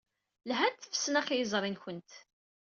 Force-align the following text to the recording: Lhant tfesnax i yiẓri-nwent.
Lhant 0.49 0.81
tfesnax 0.85 1.27
i 1.33 1.37
yiẓri-nwent. 1.37 2.11